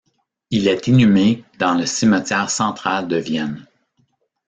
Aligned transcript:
Il 0.49 0.67
est 0.67 0.87
inhumé 0.87 1.43
dans 1.59 1.75
le 1.75 1.85
Cimetière 1.85 2.49
central 2.49 3.07
de 3.07 3.17
Vienne. 3.17 3.67